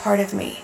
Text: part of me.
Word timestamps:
part 0.00 0.18
of 0.18 0.32
me. 0.32 0.59